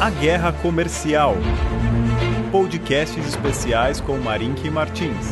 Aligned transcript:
A 0.00 0.08
Guerra 0.08 0.50
Comercial. 0.50 1.36
Podcasts 2.50 3.22
especiais 3.22 4.00
com 4.00 4.16
Marink 4.16 4.70
Martins. 4.70 5.26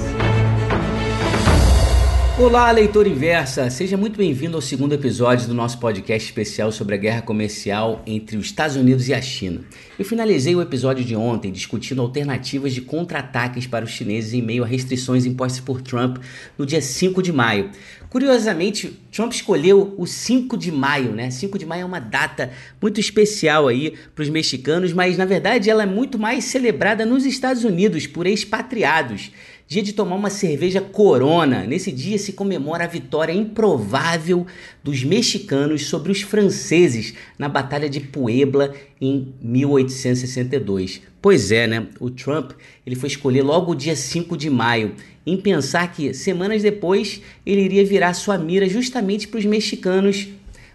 Olá, 2.40 2.70
leitor 2.70 3.04
inversa! 3.08 3.68
Seja 3.68 3.96
muito 3.96 4.16
bem-vindo 4.16 4.56
ao 4.56 4.62
segundo 4.62 4.92
episódio 4.92 5.48
do 5.48 5.54
nosso 5.54 5.80
podcast 5.80 6.28
especial 6.28 6.70
sobre 6.70 6.94
a 6.94 6.96
guerra 6.96 7.20
comercial 7.20 8.00
entre 8.06 8.36
os 8.36 8.46
Estados 8.46 8.76
Unidos 8.76 9.08
e 9.08 9.12
a 9.12 9.20
China. 9.20 9.62
Eu 9.98 10.04
finalizei 10.04 10.54
o 10.54 10.62
episódio 10.62 11.04
de 11.04 11.16
ontem 11.16 11.50
discutindo 11.50 12.00
alternativas 12.00 12.72
de 12.72 12.80
contra-ataques 12.80 13.66
para 13.66 13.84
os 13.84 13.90
chineses 13.90 14.34
em 14.34 14.40
meio 14.40 14.62
a 14.62 14.68
restrições 14.68 15.26
impostas 15.26 15.58
por 15.58 15.82
Trump 15.82 16.18
no 16.56 16.64
dia 16.64 16.80
5 16.80 17.20
de 17.24 17.32
maio. 17.32 17.70
Curiosamente, 18.08 18.96
Trump 19.10 19.32
escolheu 19.32 19.96
o 19.98 20.06
5 20.06 20.56
de 20.56 20.70
maio, 20.70 21.10
né? 21.10 21.32
5 21.32 21.58
de 21.58 21.66
maio 21.66 21.82
é 21.82 21.84
uma 21.84 21.98
data 21.98 22.52
muito 22.80 23.00
especial 23.00 23.66
aí 23.66 23.94
para 24.14 24.22
os 24.22 24.30
mexicanos, 24.30 24.92
mas 24.92 25.18
na 25.18 25.24
verdade 25.24 25.68
ela 25.68 25.82
é 25.82 25.86
muito 25.86 26.20
mais 26.20 26.44
celebrada 26.44 27.04
nos 27.04 27.26
Estados 27.26 27.64
Unidos 27.64 28.06
por 28.06 28.28
expatriados 28.28 29.32
dia 29.68 29.82
de 29.82 29.92
tomar 29.92 30.16
uma 30.16 30.30
cerveja 30.30 30.80
Corona. 30.80 31.64
Nesse 31.64 31.92
dia 31.92 32.18
se 32.18 32.32
comemora 32.32 32.84
a 32.84 32.88
vitória 32.88 33.34
improvável 33.34 34.46
dos 34.82 35.04
mexicanos 35.04 35.86
sobre 35.86 36.10
os 36.10 36.22
franceses 36.22 37.12
na 37.38 37.50
Batalha 37.50 37.88
de 37.88 38.00
Puebla 38.00 38.74
em 38.98 39.34
1862. 39.42 41.02
Pois 41.20 41.52
é, 41.52 41.66
né? 41.66 41.86
O 42.00 42.08
Trump 42.08 42.52
ele 42.86 42.96
foi 42.96 43.10
escolher 43.10 43.42
logo 43.42 43.72
o 43.72 43.76
dia 43.76 43.94
5 43.94 44.38
de 44.38 44.48
maio, 44.48 44.94
em 45.26 45.36
pensar 45.36 45.92
que 45.92 46.14
semanas 46.14 46.62
depois 46.62 47.20
ele 47.44 47.60
iria 47.60 47.84
virar 47.84 48.14
sua 48.14 48.38
mira 48.38 48.66
justamente 48.66 49.28
para 49.28 49.38
os 49.38 49.44
mexicanos 49.44 50.28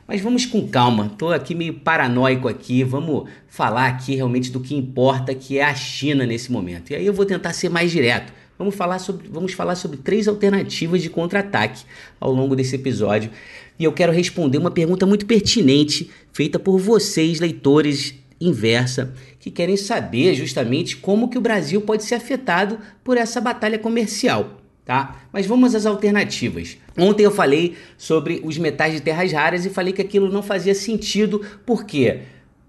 mas 0.05 0.19
vamos 0.19 0.45
com 0.45 0.67
calma, 0.67 1.13
tô 1.17 1.31
aqui 1.31 1.55
meio 1.55 1.75
paranoico 1.75 2.49
aqui, 2.49 2.83
vamos 2.83 3.30
falar 3.47 3.88
aqui 3.88 4.16
realmente 4.16 4.52
do 4.52 4.59
que 4.59 4.75
importa, 4.75 5.33
que 5.33 5.57
é 5.57 5.63
a 5.63 5.73
China 5.73 6.25
nesse 6.25 6.52
momento. 6.52 6.91
E 6.91 6.95
aí 6.95 7.05
eu 7.05 7.13
vou 7.13 7.25
tentar 7.25 7.53
ser 7.53 7.69
mais 7.69 7.89
direto. 7.89 8.33
Vamos 8.58 8.76
falar 8.76 9.00
sobre, 9.00 9.28
vamos 9.30 9.54
falar 9.54 9.76
sobre 9.76 9.98
três 9.98 10.28
alternativas 10.28 11.02
de 11.02 11.09
contra-ataque 11.09 11.84
ao 12.20 12.32
longo 12.32 12.56
desse 12.56 12.76
episódio. 12.76 13.32
E 13.80 13.84
eu 13.84 13.92
quero 13.92 14.12
responder 14.12 14.58
uma 14.58 14.72
pergunta 14.72 15.06
muito 15.06 15.26
pertinente 15.26 16.09
feita 16.32 16.59
por 16.59 16.78
vocês, 16.78 17.40
leitores 17.40 18.16
inversa, 18.40 19.14
que 19.40 19.50
querem 19.50 19.78
saber 19.78 20.34
justamente 20.34 20.98
como 20.98 21.30
que 21.30 21.38
o 21.38 21.42
Brasil 21.42 21.81
pode 21.81 22.04
ser 22.04 22.16
afetado 22.16 22.78
por 23.04 23.18
essa 23.18 23.40
batalha 23.40 23.80
comercial. 23.80 24.59
Tá? 24.86 25.24
Mas 25.31 25.46
vamos 25.46 25.74
às 25.74 25.86
alternativas. 25.86 26.78
Ontem 26.98 27.24
eu 27.24 27.31
falei 27.31 27.78
sobre 27.98 28.42
os 28.44 28.58
metais 28.58 28.94
de 28.94 29.00
terras 29.00 29.31
raras 29.31 29.66
e 29.66 29.70
falei 29.70 29.94
que 29.94 30.02
aquilo 30.02 30.30
não 30.30 30.44
fazia 30.44 30.76
sentido, 30.76 31.42
por 31.66 31.86
quê? 31.86 32.20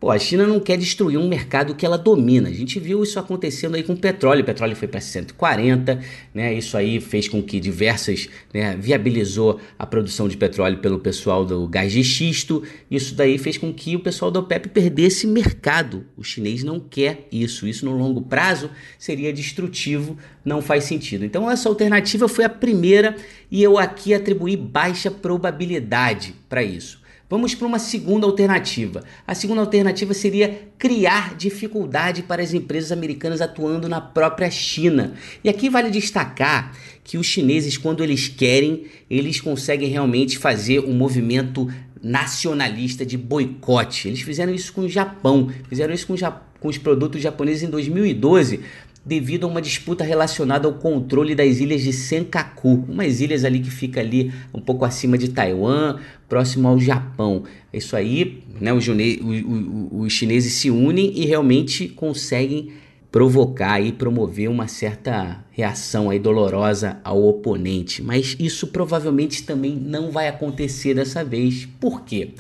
Pô, 0.04 0.10
a 0.10 0.18
China 0.18 0.46
não 0.46 0.60
quer 0.60 0.76
destruir 0.76 1.16
um 1.16 1.26
mercado 1.26 1.74
que 1.74 1.86
ela 1.86 1.96
domina. 1.96 2.50
A 2.50 2.52
gente 2.52 2.78
viu 2.78 3.02
isso 3.02 3.18
acontecendo 3.18 3.74
aí 3.74 3.82
com 3.82 3.94
o 3.94 3.96
petróleo. 3.96 4.42
O 4.42 4.44
petróleo 4.44 4.76
foi 4.76 4.86
para 4.86 5.00
140, 5.00 5.98
né? 6.34 6.52
Isso 6.52 6.76
aí 6.76 7.00
fez 7.00 7.26
com 7.26 7.42
que 7.42 7.58
diversas, 7.58 8.28
né, 8.52 8.76
viabilizou 8.78 9.58
a 9.78 9.86
produção 9.86 10.28
de 10.28 10.36
petróleo 10.36 10.76
pelo 10.76 10.98
pessoal 10.98 11.42
do 11.42 11.66
gás 11.66 11.90
de 11.90 12.04
xisto. 12.04 12.62
Isso 12.90 13.14
daí 13.14 13.38
fez 13.38 13.56
com 13.56 13.72
que 13.72 13.96
o 13.96 14.00
pessoal 14.00 14.30
da 14.30 14.40
OPEP 14.40 14.68
perdesse 14.68 15.26
mercado. 15.26 16.04
O 16.18 16.22
chinês 16.22 16.62
não 16.62 16.78
quer 16.78 17.26
isso. 17.32 17.66
Isso 17.66 17.86
no 17.86 17.96
longo 17.96 18.20
prazo 18.20 18.68
seria 18.98 19.32
destrutivo, 19.32 20.18
não 20.44 20.60
faz 20.60 20.84
sentido. 20.84 21.24
Então 21.24 21.50
essa 21.50 21.66
alternativa 21.66 22.28
foi 22.28 22.44
a 22.44 22.50
primeira 22.50 23.16
e 23.50 23.62
eu 23.62 23.78
aqui 23.78 24.12
atribuí 24.12 24.54
baixa 24.54 25.10
probabilidade 25.10 26.34
para 26.46 26.62
isso. 26.62 27.02
Vamos 27.34 27.52
para 27.52 27.66
uma 27.66 27.80
segunda 27.80 28.28
alternativa. 28.28 29.02
A 29.26 29.34
segunda 29.34 29.60
alternativa 29.60 30.14
seria 30.14 30.68
criar 30.78 31.34
dificuldade 31.34 32.22
para 32.22 32.40
as 32.40 32.54
empresas 32.54 32.92
americanas 32.92 33.40
atuando 33.40 33.88
na 33.88 34.00
própria 34.00 34.48
China. 34.52 35.14
E 35.42 35.48
aqui 35.48 35.68
vale 35.68 35.90
destacar 35.90 36.78
que 37.02 37.18
os 37.18 37.26
chineses, 37.26 37.76
quando 37.76 38.04
eles 38.04 38.28
querem, 38.28 38.84
eles 39.10 39.40
conseguem 39.40 39.88
realmente 39.88 40.38
fazer 40.38 40.78
um 40.78 40.92
movimento 40.92 41.68
nacionalista 42.00 43.04
de 43.04 43.18
boicote. 43.18 44.06
Eles 44.06 44.20
fizeram 44.20 44.54
isso 44.54 44.72
com 44.72 44.82
o 44.82 44.88
Japão, 44.88 45.50
fizeram 45.68 45.92
isso 45.92 46.06
com, 46.06 46.14
com 46.60 46.68
os 46.68 46.78
produtos 46.78 47.20
japoneses 47.20 47.64
em 47.64 47.68
2012, 47.68 48.60
devido 49.04 49.44
a 49.44 49.46
uma 49.46 49.60
disputa 49.60 50.02
relacionada 50.02 50.66
ao 50.66 50.74
controle 50.74 51.34
das 51.34 51.58
ilhas 51.58 51.82
de 51.82 51.92
Senkaku, 51.92 52.84
umas 52.88 53.20
ilhas 53.20 53.44
ali 53.44 53.60
que 53.60 53.70
fica 53.70 54.00
ali 54.00 54.32
um 54.52 54.60
pouco 54.60 54.84
acima 54.84 55.18
de 55.18 55.28
Taiwan, 55.28 55.98
próximo 56.28 56.68
ao 56.68 56.80
Japão. 56.80 57.44
Isso 57.72 57.94
aí, 57.96 58.42
né, 58.60 58.72
os, 58.72 58.86
os 58.88 60.12
chineses 60.12 60.54
se 60.54 60.70
unem 60.70 61.12
e 61.14 61.26
realmente 61.26 61.88
conseguem 61.88 62.72
provocar 63.14 63.80
e 63.80 63.92
promover 63.92 64.50
uma 64.50 64.66
certa 64.66 65.44
reação 65.52 66.10
aí 66.10 66.18
dolorosa 66.18 66.98
ao 67.04 67.22
oponente. 67.24 68.02
Mas 68.02 68.34
isso 68.40 68.66
provavelmente 68.68 69.44
também 69.44 69.76
não 69.76 70.10
vai 70.10 70.26
acontecer 70.26 70.94
dessa 70.94 71.22
vez. 71.22 71.68
Por 71.78 72.00
quê? 72.02 72.30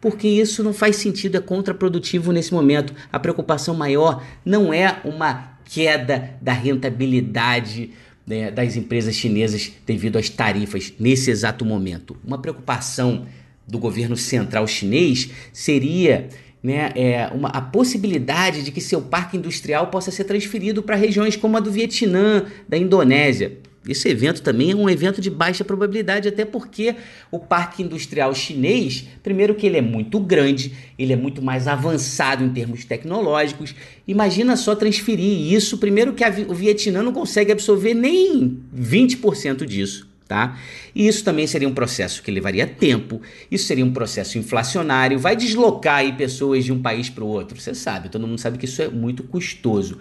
Porque 0.00 0.26
isso 0.26 0.64
não 0.64 0.72
faz 0.72 0.96
sentido, 0.96 1.36
é 1.36 1.40
contraprodutivo 1.40 2.32
nesse 2.32 2.52
momento. 2.52 2.94
A 3.12 3.20
preocupação 3.20 3.74
maior 3.74 4.24
não 4.44 4.72
é 4.72 5.00
uma 5.04 5.51
queda 5.72 6.36
da 6.42 6.52
rentabilidade 6.52 7.90
né, 8.26 8.50
das 8.50 8.76
empresas 8.76 9.14
chinesas 9.14 9.72
devido 9.86 10.18
às 10.18 10.28
tarifas 10.28 10.92
nesse 11.00 11.30
exato 11.30 11.64
momento. 11.64 12.14
Uma 12.22 12.36
preocupação 12.36 13.26
do 13.66 13.78
governo 13.78 14.14
central 14.14 14.66
chinês 14.66 15.30
seria 15.50 16.28
né, 16.62 16.92
é, 16.94 17.26
uma, 17.32 17.48
a 17.48 17.60
possibilidade 17.62 18.62
de 18.62 18.70
que 18.70 18.82
seu 18.82 19.00
parque 19.00 19.38
industrial 19.38 19.86
possa 19.86 20.10
ser 20.10 20.24
transferido 20.24 20.82
para 20.82 20.94
regiões 20.94 21.36
como 21.36 21.56
a 21.56 21.60
do 21.60 21.72
Vietnã, 21.72 22.44
da 22.68 22.76
Indonésia. 22.76 23.58
Esse 23.88 24.08
evento 24.08 24.42
também 24.42 24.70
é 24.70 24.76
um 24.76 24.88
evento 24.88 25.20
de 25.20 25.28
baixa 25.28 25.64
probabilidade, 25.64 26.28
até 26.28 26.44
porque 26.44 26.94
o 27.30 27.38
parque 27.38 27.82
industrial 27.82 28.32
chinês, 28.32 29.04
primeiro 29.22 29.54
que 29.54 29.66
ele 29.66 29.76
é 29.76 29.82
muito 29.82 30.20
grande, 30.20 30.72
ele 30.96 31.12
é 31.12 31.16
muito 31.16 31.42
mais 31.42 31.66
avançado 31.66 32.44
em 32.44 32.50
termos 32.50 32.84
tecnológicos. 32.84 33.74
Imagina 34.06 34.56
só 34.56 34.76
transferir 34.76 35.52
isso, 35.52 35.78
primeiro 35.78 36.12
que 36.12 36.24
o 36.48 36.54
Vietnã 36.54 37.02
não 37.02 37.12
consegue 37.12 37.50
absorver 37.50 37.94
nem 37.94 38.60
20% 38.76 39.66
disso. 39.66 40.10
Tá? 40.28 40.58
E 40.94 41.06
isso 41.06 41.22
também 41.24 41.46
seria 41.46 41.68
um 41.68 41.74
processo 41.74 42.22
que 42.22 42.30
levaria 42.30 42.66
tempo, 42.66 43.20
isso 43.50 43.66
seria 43.66 43.84
um 43.84 43.92
processo 43.92 44.38
inflacionário, 44.38 45.18
vai 45.18 45.36
deslocar 45.36 46.16
pessoas 46.16 46.64
de 46.64 46.72
um 46.72 46.80
país 46.80 47.10
para 47.10 47.22
o 47.22 47.26
outro. 47.26 47.60
Você 47.60 47.74
sabe, 47.74 48.08
todo 48.08 48.26
mundo 48.26 48.38
sabe 48.38 48.56
que 48.56 48.64
isso 48.64 48.80
é 48.80 48.88
muito 48.88 49.24
custoso. 49.24 49.98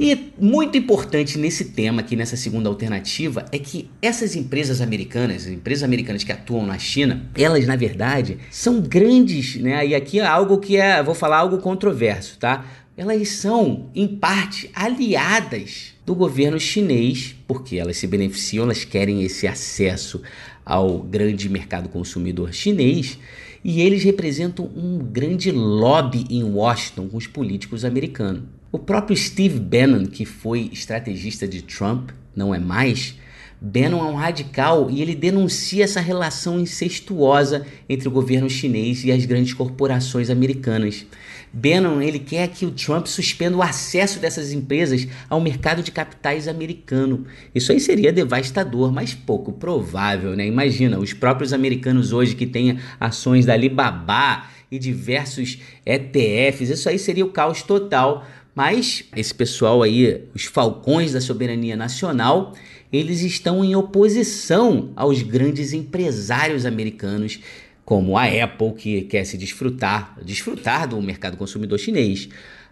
E 0.00 0.30
muito 0.38 0.78
importante 0.78 1.36
nesse 1.36 1.64
tema 1.72 2.02
aqui, 2.02 2.14
nessa 2.14 2.36
segunda 2.36 2.68
alternativa, 2.68 3.44
é 3.50 3.58
que 3.58 3.90
essas 4.00 4.36
empresas 4.36 4.80
americanas, 4.80 5.42
as 5.42 5.48
empresas 5.48 5.82
americanas 5.82 6.22
que 6.22 6.30
atuam 6.30 6.64
na 6.64 6.78
China, 6.78 7.28
elas 7.36 7.66
na 7.66 7.74
verdade 7.74 8.38
são 8.48 8.80
grandes, 8.80 9.56
né? 9.56 9.84
E 9.84 9.96
aqui 9.96 10.20
é 10.20 10.26
algo 10.26 10.58
que 10.58 10.76
é, 10.76 11.02
vou 11.02 11.16
falar 11.16 11.38
algo 11.38 11.58
controverso, 11.58 12.38
tá? 12.38 12.64
Elas 12.96 13.28
são, 13.30 13.90
em 13.92 14.06
parte, 14.06 14.70
aliadas 14.72 15.94
do 16.06 16.14
governo 16.14 16.60
chinês, 16.60 17.34
porque 17.48 17.76
elas 17.76 17.96
se 17.96 18.06
beneficiam, 18.06 18.64
elas 18.64 18.84
querem 18.84 19.24
esse 19.24 19.48
acesso 19.48 20.22
ao 20.64 21.00
grande 21.00 21.48
mercado 21.48 21.88
consumidor 21.88 22.52
chinês 22.52 23.18
e 23.64 23.80
eles 23.80 24.04
representam 24.04 24.70
um 24.76 24.98
grande 24.98 25.50
lobby 25.50 26.24
em 26.30 26.44
Washington 26.44 27.08
com 27.08 27.16
os 27.16 27.26
políticos 27.26 27.84
americanos. 27.84 28.57
O 28.70 28.78
próprio 28.78 29.16
Steve 29.16 29.58
Bannon, 29.58 30.04
que 30.04 30.26
foi 30.26 30.68
estrategista 30.70 31.48
de 31.48 31.62
Trump, 31.62 32.10
não 32.36 32.54
é 32.54 32.58
mais, 32.58 33.16
Bannon 33.60 33.98
é 33.98 34.10
um 34.10 34.14
radical 34.14 34.88
e 34.88 35.02
ele 35.02 35.16
denuncia 35.16 35.82
essa 35.82 36.00
relação 36.00 36.60
incestuosa 36.60 37.66
entre 37.88 38.06
o 38.06 38.10
governo 38.10 38.48
chinês 38.48 39.04
e 39.04 39.10
as 39.10 39.24
grandes 39.24 39.52
corporações 39.52 40.30
americanas. 40.30 41.04
Bannon 41.52 42.00
ele 42.00 42.18
quer 42.18 42.46
que 42.48 42.66
o 42.66 42.70
Trump 42.70 43.06
suspenda 43.06 43.56
o 43.56 43.62
acesso 43.62 44.20
dessas 44.20 44.52
empresas 44.52 45.08
ao 45.28 45.40
mercado 45.40 45.82
de 45.82 45.90
capitais 45.90 46.46
americano. 46.46 47.26
Isso 47.52 47.72
aí 47.72 47.80
seria 47.80 48.12
devastador, 48.12 48.92
mas 48.92 49.14
pouco 49.14 49.50
provável, 49.50 50.36
né? 50.36 50.46
Imagina, 50.46 50.98
os 50.98 51.12
próprios 51.12 51.52
americanos 51.52 52.12
hoje 52.12 52.36
que 52.36 52.46
têm 52.46 52.78
ações 53.00 53.44
da 53.44 53.54
Alibaba 53.54 54.44
e 54.70 54.78
diversos 54.78 55.58
ETFs, 55.84 56.68
isso 56.68 56.88
aí 56.88 56.98
seria 56.98 57.24
o 57.24 57.30
caos 57.30 57.62
total 57.62 58.26
mas 58.58 59.04
esse 59.14 59.32
pessoal 59.32 59.84
aí, 59.84 60.24
os 60.34 60.46
falcões 60.46 61.12
da 61.12 61.20
soberania 61.20 61.76
nacional, 61.76 62.54
eles 62.92 63.20
estão 63.20 63.64
em 63.64 63.76
oposição 63.76 64.90
aos 64.96 65.22
grandes 65.22 65.72
empresários 65.72 66.66
americanos, 66.66 67.38
como 67.84 68.18
a 68.18 68.24
Apple, 68.24 68.72
que 68.72 69.02
quer 69.02 69.24
se 69.24 69.38
desfrutar, 69.38 70.18
desfrutar 70.24 70.88
do 70.88 71.00
mercado 71.00 71.36
consumidor 71.36 71.78
chinês, 71.78 72.28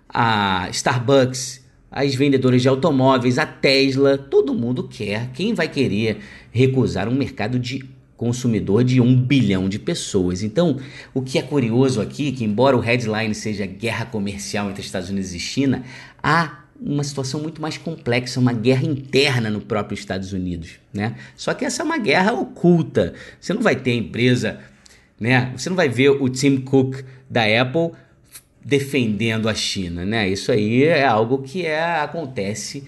a 0.08 0.68
Starbucks, 0.72 1.64
as 1.88 2.16
vendedoras 2.16 2.62
de 2.62 2.68
automóveis, 2.68 3.38
a 3.38 3.46
Tesla, 3.46 4.18
todo 4.18 4.52
mundo 4.52 4.88
quer. 4.88 5.30
Quem 5.34 5.54
vai 5.54 5.68
querer 5.68 6.18
recusar 6.50 7.08
um 7.08 7.14
mercado 7.14 7.60
de 7.60 7.88
consumidor 8.16 8.82
de 8.82 9.00
um 9.00 9.14
bilhão 9.14 9.68
de 9.68 9.78
pessoas. 9.78 10.42
Então, 10.42 10.78
o 11.12 11.20
que 11.20 11.38
é 11.38 11.42
curioso 11.42 12.00
aqui, 12.00 12.32
que 12.32 12.44
embora 12.44 12.76
o 12.76 12.80
headline 12.80 13.34
seja 13.34 13.66
guerra 13.66 14.06
comercial 14.06 14.70
entre 14.70 14.82
Estados 14.82 15.10
Unidos 15.10 15.34
e 15.34 15.38
China, 15.38 15.84
há 16.22 16.64
uma 16.80 17.04
situação 17.04 17.40
muito 17.40 17.60
mais 17.60 17.78
complexa, 17.78 18.40
uma 18.40 18.52
guerra 18.52 18.86
interna 18.86 19.50
no 19.50 19.60
próprio 19.60 19.94
Estados 19.94 20.32
Unidos, 20.32 20.78
né? 20.92 21.16
Só 21.36 21.54
que 21.54 21.64
essa 21.64 21.82
é 21.82 21.84
uma 21.84 21.98
guerra 21.98 22.32
oculta. 22.32 23.14
Você 23.40 23.54
não 23.54 23.62
vai 23.62 23.76
ter 23.76 23.94
empresa, 23.94 24.58
né? 25.18 25.52
Você 25.56 25.68
não 25.68 25.76
vai 25.76 25.88
ver 25.88 26.10
o 26.10 26.28
Tim 26.28 26.58
Cook 26.58 27.02
da 27.28 27.42
Apple 27.44 27.92
defendendo 28.62 29.48
a 29.48 29.54
China, 29.54 30.04
né? 30.04 30.28
Isso 30.28 30.50
aí 30.52 30.84
é 30.84 31.06
algo 31.06 31.42
que 31.42 31.64
é, 31.64 32.00
acontece 32.00 32.84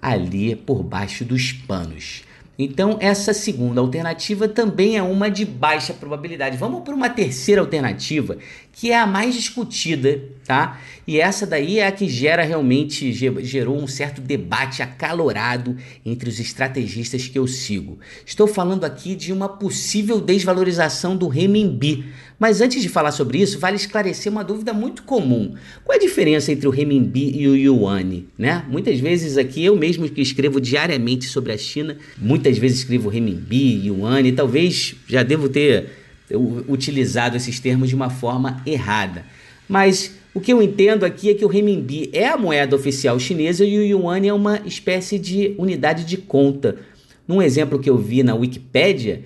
ali 0.00 0.56
por 0.56 0.82
baixo 0.82 1.24
dos 1.24 1.52
panos. 1.52 2.22
Então, 2.60 2.96
essa 3.00 3.32
segunda 3.32 3.80
alternativa 3.80 4.48
também 4.48 4.96
é 4.96 5.02
uma 5.02 5.30
de 5.30 5.44
baixa 5.44 5.94
probabilidade. 5.94 6.56
Vamos 6.56 6.82
para 6.82 6.92
uma 6.92 7.08
terceira 7.08 7.60
alternativa, 7.60 8.36
que 8.72 8.90
é 8.90 8.98
a 8.98 9.06
mais 9.06 9.36
discutida, 9.36 10.20
tá? 10.44 10.80
E 11.06 11.20
essa 11.20 11.46
daí 11.46 11.78
é 11.78 11.86
a 11.86 11.92
que 11.92 12.08
gera 12.08 12.42
realmente 12.42 13.12
gerou 13.12 13.76
um 13.76 13.86
certo 13.86 14.20
debate 14.20 14.82
acalorado 14.82 15.76
entre 16.04 16.28
os 16.28 16.40
estrategistas 16.40 17.28
que 17.28 17.38
eu 17.38 17.46
sigo. 17.46 18.00
Estou 18.26 18.48
falando 18.48 18.84
aqui 18.84 19.14
de 19.14 19.32
uma 19.32 19.48
possível 19.48 20.20
desvalorização 20.20 21.16
do 21.16 21.28
renminbi. 21.28 22.06
Mas 22.38 22.60
antes 22.60 22.80
de 22.80 22.88
falar 22.88 23.10
sobre 23.10 23.38
isso, 23.38 23.58
vale 23.58 23.74
esclarecer 23.76 24.30
uma 24.30 24.44
dúvida 24.44 24.72
muito 24.72 25.02
comum. 25.02 25.54
Qual 25.84 25.94
é 25.94 25.98
a 25.98 26.00
diferença 26.00 26.52
entre 26.52 26.68
o 26.68 26.70
renminbi 26.70 27.36
e 27.36 27.48
o 27.48 27.56
yuan, 27.56 28.22
né? 28.38 28.64
Muitas 28.68 29.00
vezes 29.00 29.36
aqui 29.36 29.64
eu 29.64 29.76
mesmo 29.76 30.08
que 30.08 30.20
escrevo 30.20 30.60
diariamente 30.60 31.26
sobre 31.26 31.52
a 31.52 31.58
China, 31.58 31.96
muitas 32.16 32.56
vezes 32.56 32.78
escrevo 32.78 33.08
renminbi, 33.08 33.86
yuan, 33.86 34.20
e 34.20 34.30
talvez 34.30 34.94
já 35.08 35.24
devo 35.24 35.48
ter 35.48 35.90
utilizado 36.68 37.36
esses 37.36 37.58
termos 37.58 37.88
de 37.88 37.96
uma 37.96 38.10
forma 38.10 38.62
errada. 38.64 39.24
Mas 39.68 40.14
o 40.32 40.40
que 40.40 40.52
eu 40.52 40.62
entendo 40.62 41.04
aqui 41.04 41.30
é 41.30 41.34
que 41.34 41.44
o 41.44 41.48
renminbi 41.48 42.08
é 42.12 42.28
a 42.28 42.36
moeda 42.36 42.76
oficial 42.76 43.18
chinesa 43.18 43.64
e 43.64 43.76
o 43.78 43.82
yuan 43.82 44.24
é 44.24 44.32
uma 44.32 44.60
espécie 44.64 45.18
de 45.18 45.54
unidade 45.58 46.04
de 46.04 46.16
conta. 46.16 46.76
Num 47.26 47.42
exemplo 47.42 47.80
que 47.80 47.90
eu 47.90 47.98
vi 47.98 48.22
na 48.22 48.34
Wikipédia, 48.34 49.24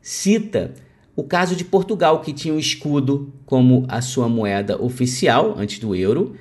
cita 0.00 0.72
o 1.14 1.22
caso 1.22 1.54
de 1.54 1.64
Portugal, 1.64 2.20
que 2.20 2.32
tinha 2.32 2.54
o 2.54 2.58
escudo 2.58 3.32
como 3.44 3.84
a 3.88 4.00
sua 4.00 4.28
moeda 4.28 4.82
oficial 4.82 5.54
antes 5.58 5.78
do 5.78 5.94
euro, 5.94 6.34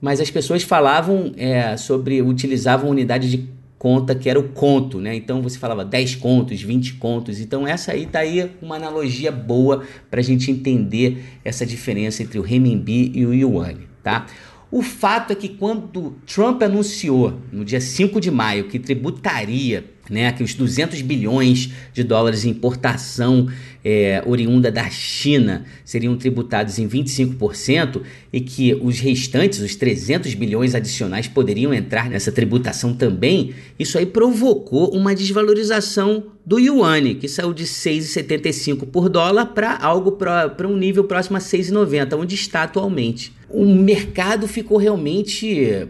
mas 0.00 0.20
as 0.20 0.30
pessoas 0.30 0.62
falavam 0.62 1.32
é, 1.36 1.76
sobre, 1.76 2.20
utilizavam 2.22 2.90
unidade 2.90 3.30
de 3.30 3.48
conta 3.78 4.14
que 4.14 4.28
era 4.28 4.38
o 4.38 4.48
conto, 4.48 4.98
né? 4.98 5.14
Então 5.14 5.40
você 5.40 5.58
falava 5.58 5.84
10 5.84 6.16
contos, 6.16 6.60
20 6.60 6.94
contos. 6.94 7.40
Então 7.40 7.66
essa 7.66 7.92
aí 7.92 8.06
tá 8.06 8.18
aí 8.18 8.50
uma 8.60 8.76
analogia 8.76 9.30
boa 9.30 9.84
para 10.10 10.20
a 10.20 10.22
gente 10.22 10.50
entender 10.50 11.24
essa 11.44 11.64
diferença 11.64 12.22
entre 12.22 12.38
o 12.38 12.42
renminbi 12.42 13.12
e 13.14 13.24
o 13.24 13.32
yuan, 13.32 13.74
tá? 14.02 14.26
O 14.70 14.82
fato 14.82 15.32
é 15.32 15.34
que 15.34 15.48
quando 15.48 16.16
Trump 16.26 16.62
anunciou 16.62 17.40
no 17.50 17.64
dia 17.64 17.80
5 17.80 18.20
de 18.20 18.30
maio 18.30 18.64
que 18.64 18.78
tributaria 18.78 19.84
né, 20.10 20.32
que 20.32 20.42
os 20.42 20.54
200 20.54 21.00
bilhões 21.02 21.70
de 21.92 22.02
dólares 22.02 22.44
em 22.44 22.50
importação 22.50 23.48
é, 23.84 24.22
oriunda 24.26 24.70
da 24.70 24.88
China 24.90 25.64
seriam 25.84 26.16
tributados 26.16 26.78
em 26.78 26.88
25% 26.88 28.02
e 28.32 28.40
que 28.40 28.74
os 28.74 29.00
restantes, 29.00 29.60
os 29.60 29.74
300 29.76 30.34
bilhões 30.34 30.74
adicionais, 30.74 31.28
poderiam 31.28 31.72
entrar 31.72 32.08
nessa 32.08 32.32
tributação 32.32 32.94
também, 32.94 33.54
isso 33.78 33.98
aí 33.98 34.06
provocou 34.06 34.94
uma 34.94 35.14
desvalorização 35.14 36.24
do 36.44 36.58
yuan, 36.58 37.14
que 37.14 37.28
saiu 37.28 37.52
de 37.52 37.64
6,75 37.64 38.86
por 38.86 39.08
dólar 39.08 39.46
para 39.46 39.76
algo 39.76 40.12
para 40.12 40.66
um 40.66 40.76
nível 40.76 41.04
próximo 41.04 41.36
a 41.36 41.40
6,90, 41.40 42.18
onde 42.18 42.34
está 42.34 42.62
atualmente. 42.62 43.37
O 43.50 43.64
mercado 43.64 44.46
ficou 44.46 44.76
realmente 44.76 45.86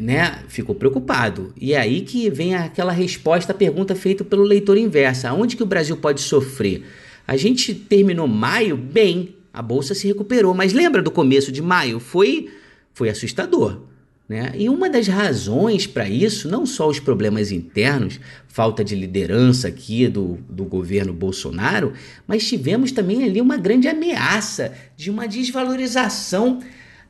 né, 0.00 0.42
ficou 0.48 0.74
preocupado. 0.74 1.52
E 1.60 1.72
é 1.72 1.78
aí 1.78 2.00
que 2.02 2.28
vem 2.30 2.54
aquela 2.54 2.92
resposta 2.92 3.52
à 3.52 3.54
pergunta 3.54 3.94
feita 3.94 4.24
pelo 4.24 4.42
leitor 4.42 4.76
inversa: 4.76 5.28
aonde 5.28 5.56
que 5.56 5.62
o 5.62 5.66
Brasil 5.66 5.96
pode 5.96 6.20
sofrer? 6.20 6.84
A 7.26 7.36
gente 7.36 7.74
terminou 7.74 8.26
maio 8.26 8.76
bem, 8.76 9.34
a 9.52 9.60
bolsa 9.60 9.94
se 9.94 10.06
recuperou, 10.06 10.54
mas 10.54 10.72
lembra 10.72 11.02
do 11.02 11.10
começo 11.10 11.52
de 11.52 11.60
maio? 11.60 12.00
Foi, 12.00 12.48
foi 12.94 13.10
assustador. 13.10 13.87
Né? 14.28 14.52
E 14.54 14.68
uma 14.68 14.90
das 14.90 15.08
razões 15.08 15.86
para 15.86 16.08
isso, 16.08 16.48
não 16.48 16.66
só 16.66 16.86
os 16.86 17.00
problemas 17.00 17.50
internos, 17.50 18.20
falta 18.46 18.84
de 18.84 18.94
liderança 18.94 19.68
aqui 19.68 20.06
do, 20.06 20.38
do 20.48 20.64
governo 20.64 21.14
Bolsonaro, 21.14 21.94
mas 22.26 22.46
tivemos 22.46 22.92
também 22.92 23.24
ali 23.24 23.40
uma 23.40 23.56
grande 23.56 23.88
ameaça 23.88 24.74
de 24.96 25.10
uma 25.10 25.26
desvalorização 25.26 26.60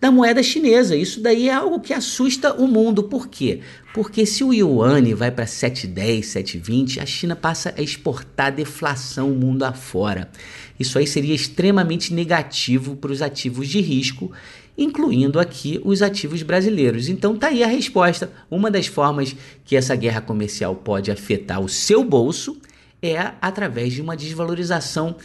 da 0.00 0.10
moeda 0.12 0.42
chinesa. 0.42 0.94
Isso 0.94 1.20
daí 1.20 1.48
é 1.48 1.52
algo 1.52 1.80
que 1.80 1.92
assusta 1.92 2.54
o 2.54 2.68
mundo. 2.68 3.02
Por 3.02 3.28
quê? 3.28 3.60
Porque 3.92 4.24
se 4.24 4.44
o 4.44 4.52
yuan 4.52 5.02
vai 5.16 5.30
para 5.30 5.44
7,10, 5.44 6.20
7,20, 6.20 7.02
a 7.02 7.06
China 7.06 7.34
passa 7.34 7.74
a 7.76 7.82
exportar 7.82 8.54
deflação 8.54 9.30
mundo 9.30 9.64
afora. 9.64 10.30
Isso 10.78 10.98
aí 10.98 11.06
seria 11.06 11.34
extremamente 11.34 12.14
negativo 12.14 12.94
para 12.94 13.10
os 13.10 13.20
ativos 13.20 13.68
de 13.68 13.80
risco, 13.80 14.30
incluindo 14.78 15.40
aqui 15.40 15.80
os 15.84 16.00
ativos 16.00 16.42
brasileiros. 16.42 17.08
Então 17.08 17.36
tá 17.36 17.48
aí 17.48 17.64
a 17.64 17.66
resposta. 17.66 18.30
Uma 18.48 18.70
das 18.70 18.86
formas 18.86 19.34
que 19.64 19.76
essa 19.76 19.96
guerra 19.96 20.20
comercial 20.20 20.76
pode 20.76 21.10
afetar 21.10 21.60
o 21.60 21.68
seu 21.68 22.04
bolso 22.04 22.56
é 23.02 23.32
através 23.42 23.92
de 23.92 24.00
uma 24.00 24.16
desvalorização 24.16 25.16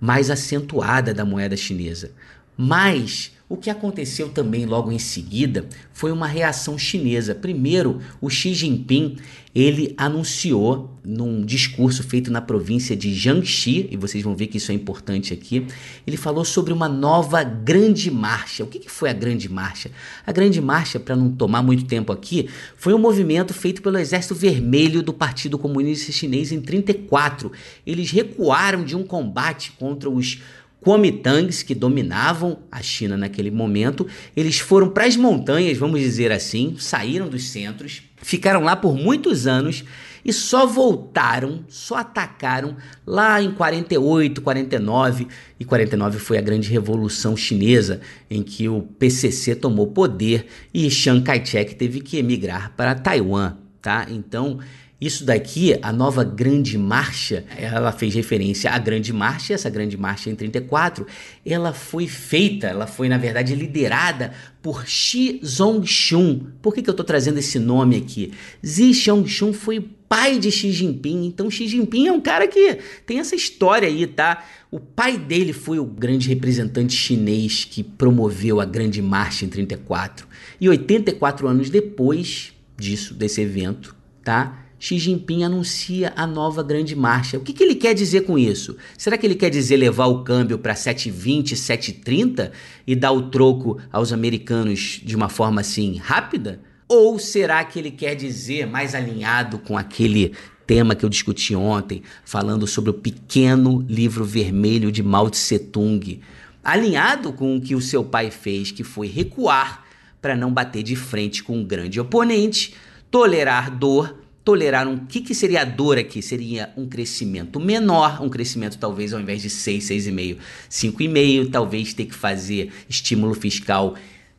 mais 0.00 0.30
acentuada 0.30 1.12
da 1.12 1.24
moeda 1.24 1.56
chinesa. 1.56 2.12
Mas 2.56 3.32
o 3.52 3.56
que 3.58 3.68
aconteceu 3.68 4.30
também 4.30 4.64
logo 4.64 4.90
em 4.90 4.98
seguida 4.98 5.66
foi 5.92 6.10
uma 6.10 6.26
reação 6.26 6.78
chinesa. 6.78 7.34
Primeiro, 7.34 8.00
o 8.18 8.30
Xi 8.30 8.54
Jinping, 8.54 9.16
ele 9.54 9.92
anunciou 9.98 10.98
num 11.04 11.44
discurso 11.44 12.02
feito 12.02 12.30
na 12.30 12.40
província 12.40 12.96
de 12.96 13.12
Jiangxi, 13.12 13.88
e 13.90 13.96
vocês 13.98 14.24
vão 14.24 14.34
ver 14.34 14.46
que 14.46 14.56
isso 14.56 14.72
é 14.72 14.74
importante 14.74 15.34
aqui, 15.34 15.66
ele 16.06 16.16
falou 16.16 16.46
sobre 16.46 16.72
uma 16.72 16.88
nova 16.88 17.44
grande 17.44 18.10
marcha. 18.10 18.64
O 18.64 18.66
que, 18.66 18.88
foi 18.88 19.10
a 19.10 19.12
grande 19.12 19.50
marcha? 19.50 19.90
A 20.26 20.32
grande 20.32 20.58
marcha, 20.58 20.98
para 20.98 21.14
não 21.14 21.30
tomar 21.30 21.62
muito 21.62 21.84
tempo 21.84 22.10
aqui, 22.10 22.48
foi 22.74 22.94
um 22.94 22.98
movimento 22.98 23.52
feito 23.52 23.82
pelo 23.82 23.98
Exército 23.98 24.34
Vermelho 24.34 25.02
do 25.02 25.12
Partido 25.12 25.58
Comunista 25.58 26.10
Chinês 26.10 26.52
em 26.52 26.60
34. 26.62 27.52
Eles 27.86 28.10
recuaram 28.10 28.82
de 28.82 28.96
um 28.96 29.02
combate 29.04 29.72
contra 29.72 30.08
os 30.08 30.40
Kuomintangs, 30.82 31.62
que 31.62 31.74
dominavam 31.74 32.58
a 32.70 32.82
China 32.82 33.16
naquele 33.16 33.50
momento, 33.50 34.06
eles 34.36 34.58
foram 34.58 34.88
para 34.88 35.06
as 35.06 35.16
montanhas, 35.16 35.78
vamos 35.78 36.00
dizer 36.00 36.32
assim, 36.32 36.74
saíram 36.76 37.28
dos 37.28 37.50
centros, 37.50 38.02
ficaram 38.16 38.62
lá 38.62 38.74
por 38.74 38.96
muitos 38.96 39.46
anos 39.46 39.84
e 40.24 40.32
só 40.32 40.66
voltaram, 40.66 41.64
só 41.68 41.96
atacaram 41.96 42.76
lá 43.06 43.40
em 43.40 43.52
48, 43.52 44.42
49 44.42 45.28
e 45.58 45.64
49 45.64 46.18
foi 46.18 46.38
a 46.38 46.42
grande 46.42 46.68
revolução 46.68 47.36
chinesa 47.36 48.00
em 48.28 48.42
que 48.42 48.68
o 48.68 48.82
PCC 48.82 49.54
tomou 49.54 49.86
poder 49.86 50.46
e 50.74 50.90
Chiang 50.90 51.22
Kai-shek 51.22 51.76
teve 51.76 52.00
que 52.00 52.18
emigrar 52.18 52.72
para 52.76 52.96
Taiwan, 52.96 53.56
tá? 53.80 54.06
Então, 54.10 54.58
isso 55.02 55.24
daqui, 55.24 55.76
a 55.82 55.92
nova 55.92 56.22
Grande 56.22 56.78
Marcha, 56.78 57.44
ela 57.58 57.90
fez 57.90 58.14
referência 58.14 58.70
à 58.70 58.78
Grande 58.78 59.12
Marcha, 59.12 59.52
essa 59.52 59.68
Grande 59.68 59.96
Marcha 59.96 60.30
em 60.30 60.36
34, 60.36 61.04
ela 61.44 61.72
foi 61.72 62.06
feita, 62.06 62.68
ela 62.68 62.86
foi 62.86 63.08
na 63.08 63.18
verdade 63.18 63.52
liderada 63.52 64.32
por 64.62 64.86
Xi 64.86 65.40
Zhongxun. 65.44 66.46
Por 66.62 66.72
que, 66.72 66.82
que 66.82 66.88
eu 66.88 66.92
estou 66.92 67.04
trazendo 67.04 67.38
esse 67.38 67.58
nome 67.58 67.96
aqui? 67.96 68.32
Xi 68.64 68.94
Zhongxun 68.94 69.52
foi 69.52 69.80
pai 70.08 70.38
de 70.38 70.52
Xi 70.52 70.70
Jinping, 70.70 71.26
então 71.26 71.50
Xi 71.50 71.66
Jinping 71.66 72.06
é 72.06 72.12
um 72.12 72.20
cara 72.20 72.46
que 72.46 72.78
tem 73.04 73.18
essa 73.18 73.34
história 73.34 73.88
aí, 73.88 74.06
tá? 74.06 74.44
O 74.70 74.78
pai 74.78 75.18
dele 75.18 75.52
foi 75.52 75.80
o 75.80 75.84
grande 75.84 76.28
representante 76.28 76.94
chinês 76.94 77.64
que 77.64 77.82
promoveu 77.82 78.60
a 78.60 78.64
Grande 78.64 79.02
Marcha 79.02 79.44
em 79.44 79.48
34. 79.48 80.28
E 80.60 80.68
84 80.68 81.48
anos 81.48 81.70
depois 81.70 82.52
disso, 82.76 83.14
desse 83.14 83.40
evento, 83.40 83.96
tá? 84.22 84.62
Xi 84.82 84.98
Jinping 84.98 85.44
anuncia 85.44 86.12
a 86.16 86.26
nova 86.26 86.60
grande 86.60 86.96
marcha. 86.96 87.38
O 87.38 87.40
que, 87.40 87.52
que 87.52 87.62
ele 87.62 87.76
quer 87.76 87.94
dizer 87.94 88.22
com 88.22 88.36
isso? 88.36 88.76
Será 88.98 89.16
que 89.16 89.24
ele 89.24 89.36
quer 89.36 89.48
dizer 89.48 89.76
levar 89.76 90.06
o 90.06 90.24
câmbio 90.24 90.58
para 90.58 90.74
7,20, 90.74 91.52
7,30 91.52 92.50
e 92.84 92.96
dar 92.96 93.12
o 93.12 93.30
troco 93.30 93.78
aos 93.92 94.12
americanos 94.12 95.00
de 95.04 95.14
uma 95.14 95.28
forma 95.28 95.60
assim 95.60 95.98
rápida? 95.98 96.58
Ou 96.88 97.16
será 97.16 97.64
que 97.64 97.78
ele 97.78 97.92
quer 97.92 98.16
dizer 98.16 98.66
mais 98.66 98.92
alinhado 98.92 99.60
com 99.60 99.78
aquele 99.78 100.32
tema 100.66 100.96
que 100.96 101.04
eu 101.04 101.08
discuti 101.08 101.54
ontem, 101.54 102.02
falando 102.24 102.66
sobre 102.66 102.90
o 102.90 102.94
pequeno 102.94 103.86
livro 103.88 104.24
vermelho 104.24 104.90
de 104.90 105.00
Mao 105.00 105.30
Tse 105.30 105.60
Tung, 105.60 106.20
alinhado 106.64 107.32
com 107.32 107.56
o 107.56 107.60
que 107.60 107.76
o 107.76 107.80
seu 107.80 108.02
pai 108.02 108.32
fez, 108.32 108.72
que 108.72 108.82
foi 108.82 109.06
recuar 109.06 109.84
para 110.20 110.34
não 110.34 110.52
bater 110.52 110.82
de 110.82 110.96
frente 110.96 111.40
com 111.40 111.58
um 111.58 111.64
grande 111.64 112.00
oponente, 112.00 112.74
tolerar 113.12 113.70
dor 113.70 114.21
toleraram. 114.44 114.94
O 114.94 115.06
que, 115.06 115.20
que 115.20 115.34
seria 115.34 115.62
a 115.62 115.64
dor 115.64 115.98
aqui? 115.98 116.20
Seria 116.20 116.72
um 116.76 116.86
crescimento 116.86 117.60
menor, 117.60 118.22
um 118.22 118.28
crescimento 118.28 118.78
talvez 118.78 119.12
ao 119.12 119.20
invés 119.20 119.42
de 119.42 119.50
6, 119.50 119.84
6,5, 119.84 120.38
5,5, 120.70 121.50
talvez 121.50 121.94
ter 121.94 122.06
que 122.06 122.14
fazer 122.14 122.72
estímulo 122.88 123.34
fiscal 123.34 123.94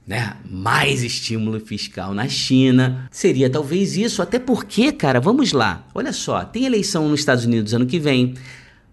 né? 0.05 0.35
Mais 0.49 1.01
estímulo 1.01 1.59
fiscal 1.59 2.13
na 2.13 2.27
China. 2.27 3.07
Seria 3.09 3.49
talvez 3.49 3.95
isso, 3.95 4.21
até 4.21 4.37
porque, 4.37 4.91
cara, 4.91 5.19
vamos 5.19 5.53
lá. 5.53 5.87
Olha 5.95 6.11
só, 6.11 6.43
tem 6.43 6.65
eleição 6.65 7.07
nos 7.07 7.21
Estados 7.21 7.45
Unidos 7.45 7.73
ano 7.73 7.85
que 7.85 7.99
vem. 7.99 8.33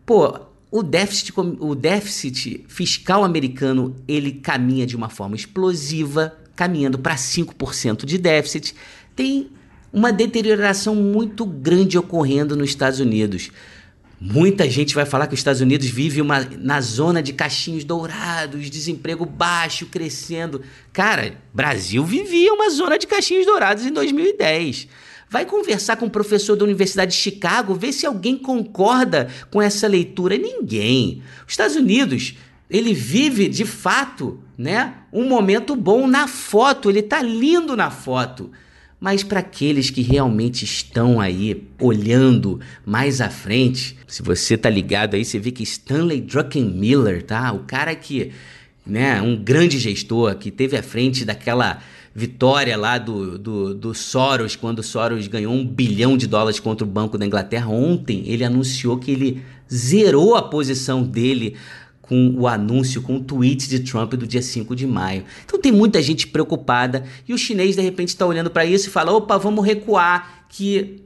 Pô, 0.06 0.38
o 0.70 0.82
déficit, 0.82 1.32
o 1.36 1.74
déficit 1.74 2.64
fiscal 2.68 3.24
americano, 3.24 3.96
ele 4.06 4.32
caminha 4.32 4.86
de 4.86 4.96
uma 4.96 5.08
forma 5.08 5.34
explosiva, 5.34 6.32
caminhando 6.54 6.98
para 6.98 7.16
5% 7.16 8.04
de 8.04 8.16
déficit. 8.16 8.74
Tem 9.16 9.50
uma 9.92 10.12
deterioração 10.12 10.94
muito 10.94 11.44
grande 11.44 11.98
ocorrendo 11.98 12.56
nos 12.56 12.70
Estados 12.70 13.00
Unidos. 13.00 13.50
Muita 14.20 14.68
gente 14.68 14.94
vai 14.94 15.06
falar 15.06 15.26
que 15.26 15.32
os 15.32 15.40
Estados 15.40 15.62
Unidos 15.62 15.88
vive 15.88 16.20
uma, 16.20 16.40
na 16.58 16.80
zona 16.82 17.22
de 17.22 17.32
caixinhos 17.32 17.84
dourados, 17.84 18.68
desemprego 18.68 19.24
baixo, 19.24 19.86
crescendo. 19.86 20.60
Cara, 20.92 21.34
Brasil 21.54 22.04
vivia 22.04 22.52
uma 22.52 22.68
zona 22.68 22.98
de 22.98 23.06
caixinhos 23.06 23.46
dourados 23.46 23.86
em 23.86 23.92
2010. 23.92 24.88
Vai 25.30 25.46
conversar 25.46 25.96
com 25.96 26.04
um 26.04 26.10
professor 26.10 26.54
da 26.54 26.64
Universidade 26.64 27.12
de 27.12 27.16
Chicago, 27.16 27.74
ver 27.74 27.92
se 27.92 28.04
alguém 28.04 28.36
concorda 28.36 29.28
com 29.50 29.62
essa 29.62 29.88
leitura. 29.88 30.36
Ninguém. 30.36 31.22
Os 31.46 31.52
Estados 31.52 31.76
Unidos, 31.76 32.34
ele 32.68 32.92
vive 32.92 33.48
de 33.48 33.64
fato, 33.64 34.38
né, 34.58 34.96
um 35.10 35.26
momento 35.26 35.74
bom 35.74 36.06
na 36.06 36.28
foto, 36.28 36.90
ele 36.90 37.00
tá 37.00 37.22
lindo 37.22 37.74
na 37.74 37.90
foto. 37.90 38.50
Mas 39.00 39.22
para 39.22 39.40
aqueles 39.40 39.88
que 39.88 40.02
realmente 40.02 40.62
estão 40.64 41.18
aí 41.18 41.66
olhando 41.80 42.60
mais 42.84 43.22
à 43.22 43.30
frente, 43.30 43.96
se 44.06 44.22
você 44.22 44.58
tá 44.58 44.68
ligado 44.68 45.14
aí, 45.14 45.24
você 45.24 45.38
vê 45.38 45.50
que 45.50 45.62
Stanley 45.62 46.20
Druckenmiller, 46.20 47.22
tá? 47.22 47.50
O 47.50 47.60
cara 47.60 47.94
que, 47.94 48.30
né, 48.86 49.22
um 49.22 49.34
grande 49.36 49.78
gestor 49.78 50.36
que 50.36 50.50
teve 50.50 50.76
à 50.76 50.82
frente 50.82 51.24
daquela 51.24 51.82
vitória 52.14 52.76
lá 52.76 52.98
do, 52.98 53.38
do, 53.38 53.74
do 53.74 53.94
Soros, 53.94 54.54
quando 54.54 54.80
o 54.80 54.82
Soros 54.82 55.26
ganhou 55.28 55.54
um 55.54 55.66
bilhão 55.66 56.16
de 56.16 56.26
dólares 56.26 56.60
contra 56.60 56.84
o 56.84 56.90
Banco 56.90 57.16
da 57.16 57.24
Inglaterra. 57.24 57.68
Ontem 57.68 58.24
ele 58.26 58.44
anunciou 58.44 58.98
que 58.98 59.12
ele 59.12 59.42
zerou 59.72 60.34
a 60.34 60.42
posição 60.42 61.02
dele 61.02 61.56
com 62.10 62.34
o 62.36 62.48
anúncio, 62.48 63.00
com 63.00 63.18
o 63.18 63.20
tweet 63.20 63.68
de 63.68 63.78
Trump 63.78 64.14
do 64.14 64.26
dia 64.26 64.42
5 64.42 64.74
de 64.74 64.84
maio. 64.84 65.22
Então 65.44 65.60
tem 65.60 65.70
muita 65.70 66.02
gente 66.02 66.26
preocupada 66.26 67.04
e 67.28 67.32
o 67.32 67.38
chinês 67.38 67.76
de 67.76 67.82
repente 67.82 68.08
está 68.08 68.26
olhando 68.26 68.50
para 68.50 68.64
isso 68.64 68.88
e 68.88 68.90
fala: 68.90 69.12
opa, 69.12 69.38
vamos 69.38 69.64
recuar, 69.64 70.44
que 70.48 71.04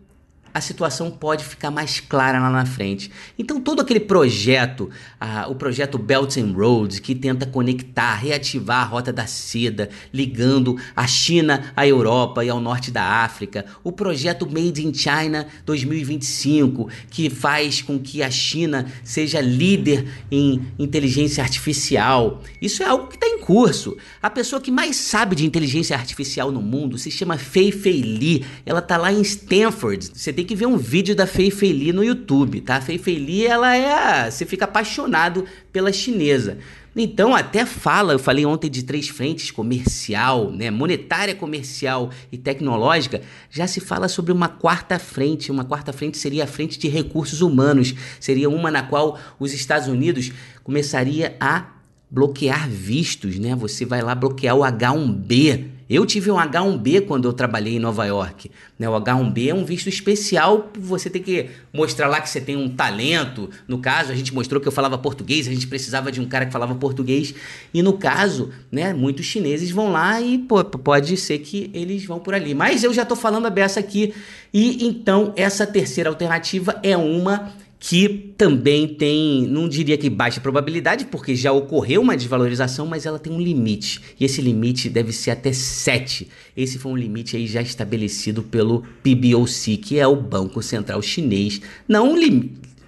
a 0.54 0.60
situação 0.60 1.10
pode 1.10 1.44
ficar 1.44 1.72
mais 1.72 1.98
clara 1.98 2.38
lá 2.38 2.48
na 2.48 2.64
frente. 2.64 3.10
Então 3.36 3.60
todo 3.60 3.82
aquele 3.82 3.98
projeto, 3.98 4.88
ah, 5.20 5.48
o 5.48 5.56
projeto 5.56 5.98
Belt 5.98 6.36
and 6.36 6.52
Roads, 6.52 7.00
que 7.00 7.12
tenta 7.12 7.44
conectar, 7.44 8.14
reativar 8.14 8.82
a 8.82 8.84
rota 8.84 9.12
da 9.12 9.26
seda, 9.26 9.90
ligando 10.12 10.78
a 10.94 11.08
China 11.08 11.72
à 11.76 11.84
Europa 11.84 12.44
e 12.44 12.48
ao 12.48 12.60
norte 12.60 12.92
da 12.92 13.02
África, 13.02 13.64
o 13.82 13.90
projeto 13.90 14.46
Made 14.46 14.86
in 14.86 14.94
China 14.94 15.44
2025, 15.66 16.88
que 17.10 17.28
faz 17.28 17.82
com 17.82 17.98
que 17.98 18.22
a 18.22 18.30
China 18.30 18.86
seja 19.02 19.40
líder 19.40 20.06
em 20.30 20.64
inteligência 20.78 21.42
artificial. 21.42 22.42
Isso 22.62 22.80
é 22.82 22.86
algo 22.86 23.08
que 23.08 23.16
está 23.16 23.26
em 23.26 23.40
curso. 23.40 23.96
A 24.22 24.30
pessoa 24.30 24.60
que 24.60 24.70
mais 24.70 24.94
sabe 24.94 25.34
de 25.34 25.44
inteligência 25.44 25.96
artificial 25.96 26.52
no 26.52 26.62
mundo 26.62 26.96
se 26.96 27.10
chama 27.10 27.36
Fei 27.36 27.72
Fei 27.72 28.00
Li. 28.00 28.44
Ela 28.64 28.78
está 28.78 28.96
lá 28.96 29.12
em 29.12 29.20
Stanford. 29.20 30.10
Você 30.14 30.32
tem 30.32 30.43
tem 30.44 30.48
que 30.48 30.54
ver 30.54 30.66
um 30.66 30.76
vídeo 30.76 31.16
da 31.16 31.26
Fei 31.26 31.50
Fei 31.50 31.72
Li 31.72 31.90
no 31.90 32.04
YouTube, 32.04 32.60
tá? 32.60 32.76
A 32.76 32.80
Fei 32.82 32.98
Fei 32.98 33.16
Li, 33.16 33.46
ela 33.46 33.74
é. 33.74 33.92
A... 34.26 34.30
Você 34.30 34.44
fica 34.44 34.66
apaixonado 34.66 35.46
pela 35.72 35.90
chinesa. 35.90 36.58
Então, 36.94 37.34
até 37.34 37.64
fala, 37.64 38.12
eu 38.12 38.18
falei 38.18 38.44
ontem 38.44 38.70
de 38.70 38.84
três 38.84 39.08
frentes, 39.08 39.50
comercial, 39.50 40.52
né, 40.52 40.70
monetária, 40.70 41.34
comercial 41.34 42.10
e 42.30 42.38
tecnológica, 42.38 43.20
já 43.50 43.66
se 43.66 43.80
fala 43.80 44.06
sobre 44.06 44.30
uma 44.30 44.48
quarta 44.48 44.98
frente. 44.98 45.50
Uma 45.50 45.64
quarta 45.64 45.92
frente 45.92 46.18
seria 46.18 46.44
a 46.44 46.46
frente 46.46 46.78
de 46.78 46.88
recursos 46.88 47.40
humanos. 47.40 47.94
Seria 48.20 48.48
uma 48.48 48.70
na 48.70 48.82
qual 48.82 49.18
os 49.40 49.52
Estados 49.54 49.88
Unidos 49.88 50.30
começaria 50.62 51.36
a 51.40 51.72
bloquear 52.10 52.68
vistos, 52.68 53.38
né? 53.38 53.56
Você 53.56 53.84
vai 53.86 54.02
lá 54.02 54.14
bloquear 54.14 54.54
o 54.54 54.60
H1B 54.60 55.73
eu 55.88 56.06
tive 56.06 56.30
um 56.30 56.36
H1B 56.36 57.06
quando 57.06 57.26
eu 57.26 57.32
trabalhei 57.32 57.76
em 57.76 57.78
Nova 57.78 58.04
York. 58.06 58.50
Né? 58.78 58.88
O 58.88 58.92
H1B 58.92 59.48
é 59.48 59.54
um 59.54 59.64
visto 59.64 59.88
especial, 59.88 60.70
você 60.78 61.10
tem 61.10 61.22
que 61.22 61.50
mostrar 61.72 62.08
lá 62.08 62.20
que 62.20 62.28
você 62.28 62.40
tem 62.40 62.56
um 62.56 62.68
talento. 62.68 63.50
No 63.68 63.78
caso, 63.78 64.10
a 64.10 64.14
gente 64.14 64.32
mostrou 64.34 64.60
que 64.60 64.68
eu 64.68 64.72
falava 64.72 64.96
português, 64.96 65.46
a 65.46 65.52
gente 65.52 65.66
precisava 65.66 66.10
de 66.10 66.20
um 66.20 66.26
cara 66.26 66.46
que 66.46 66.52
falava 66.52 66.74
português. 66.74 67.34
E 67.72 67.82
no 67.82 67.94
caso, 67.94 68.50
né, 68.72 68.94
muitos 68.94 69.26
chineses 69.26 69.70
vão 69.70 69.92
lá 69.92 70.20
e 70.20 70.38
pô, 70.38 70.64
pode 70.64 71.16
ser 71.16 71.38
que 71.38 71.70
eles 71.74 72.04
vão 72.04 72.18
por 72.18 72.34
ali. 72.34 72.54
Mas 72.54 72.82
eu 72.82 72.92
já 72.92 73.02
estou 73.02 73.16
falando 73.16 73.46
a 73.46 73.50
beça 73.50 73.78
aqui. 73.78 74.14
E 74.52 74.86
então, 74.86 75.32
essa 75.36 75.66
terceira 75.66 76.08
alternativa 76.08 76.78
é 76.82 76.96
uma 76.96 77.52
que 77.86 78.32
também 78.38 78.88
tem, 78.88 79.42
não 79.42 79.68
diria 79.68 79.98
que 79.98 80.08
baixa 80.08 80.40
probabilidade, 80.40 81.04
porque 81.04 81.36
já 81.36 81.52
ocorreu 81.52 82.00
uma 82.00 82.16
desvalorização, 82.16 82.86
mas 82.86 83.04
ela 83.04 83.18
tem 83.18 83.30
um 83.30 83.38
limite. 83.38 84.00
E 84.18 84.24
esse 84.24 84.40
limite 84.40 84.88
deve 84.88 85.12
ser 85.12 85.32
até 85.32 85.52
7. 85.52 86.26
Esse 86.56 86.78
foi 86.78 86.92
um 86.92 86.96
limite 86.96 87.36
aí 87.36 87.46
já 87.46 87.60
estabelecido 87.60 88.42
pelo 88.42 88.86
PBOC, 89.02 89.76
que 89.76 89.98
é 89.98 90.06
o 90.06 90.16
Banco 90.16 90.62
Central 90.62 91.02
Chinês. 91.02 91.60
Não, 91.86 92.16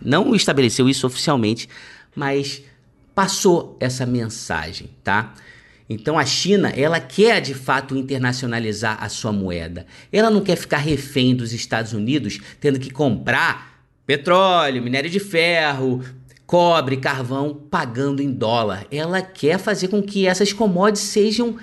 não 0.00 0.35
estabeleceu 0.35 0.88
isso 0.88 1.07
oficialmente, 1.07 1.69
mas 2.15 2.62
passou 3.15 3.76
essa 3.79 4.07
mensagem, 4.07 4.88
tá? 5.05 5.35
Então 5.91 6.19
a 6.19 6.25
China, 6.25 6.71
ela 6.71 7.00
quer 7.00 7.43
de 7.43 7.53
fato 7.53 7.95
internacionalizar 7.99 8.97
a 9.05 9.11
sua 9.11 9.31
moeda. 9.31 9.87
Ela 10.11 10.31
não 10.31 10.41
quer 10.41 10.57
ficar 10.57 10.79
refém 10.79 11.37
dos 11.37 11.53
Estados 11.53 11.93
Unidos, 11.93 12.41
tendo 12.59 12.81
que 12.81 12.88
comprar 12.88 13.75
petróleo, 14.07 14.83
minério 14.83 15.11
de 15.11 15.19
ferro, 15.19 16.03
cobre, 16.47 16.97
carvão, 16.97 17.53
pagando 17.69 18.23
em 18.23 18.31
dólar. 18.31 18.87
Ela 18.91 19.21
quer 19.21 19.59
fazer 19.59 19.89
com 19.89 20.01
que 20.01 20.27
essas 20.27 20.53
commodities 20.53 21.09
sejam 21.09 21.57